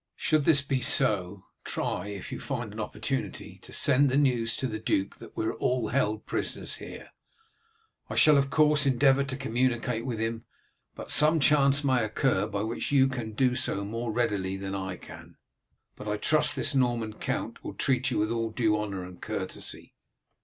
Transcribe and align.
Should 0.15 0.45
this 0.45 0.63
be 0.63 0.81
so, 0.81 1.43
try, 1.63 2.07
if 2.07 2.31
you 2.31 2.39
find 2.39 2.73
an 2.73 2.79
opportunity, 2.79 3.59
to 3.61 3.71
send 3.71 4.09
the 4.09 4.17
news 4.17 4.57
to 4.57 4.65
the 4.65 4.79
duke 4.79 5.17
that 5.17 5.37
we 5.37 5.45
are 5.45 5.53
all 5.53 5.89
held 5.89 6.25
prisoners 6.25 6.77
here. 6.77 7.11
I 8.09 8.15
shall, 8.15 8.35
of 8.35 8.49
course, 8.49 8.87
endeavour 8.87 9.23
to 9.23 9.37
communicate 9.37 10.03
with 10.03 10.17
him, 10.17 10.45
but 10.95 11.11
some 11.11 11.39
chance 11.39 11.83
may 11.83 12.03
occur 12.03 12.47
by 12.47 12.63
which 12.63 12.91
you 12.91 13.07
can 13.07 13.33
do 13.33 13.53
so 13.53 13.85
more 13.85 14.11
readily 14.11 14.57
than 14.57 14.73
I 14.73 14.97
can." 14.97 15.05
"I 15.05 15.17
will 15.17 15.17
try 15.17 15.21
to 15.21 15.35
do 15.35 15.35
so, 15.35 15.35
my 15.35 15.97
lord; 15.97 15.97
but 15.97 16.07
I 16.07 16.17
trust 16.17 16.55
this 16.55 16.73
Norman 16.73 17.13
count 17.13 17.63
will 17.63 17.75
treat 17.75 18.09
you 18.09 18.17
with 18.17 18.31
all 18.31 18.49
due 18.49 18.75
honour 18.75 19.05
and 19.05 19.21
courtesy." 19.21 19.93